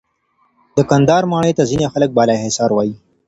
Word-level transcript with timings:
د 0.77 0.79
کندهار 0.89 1.23
ماڼۍ 1.31 1.53
ته 1.57 1.63
ځینې 1.69 1.85
خلک 1.93 2.09
بالاحصار 2.17 2.69
وایې. 2.73 2.95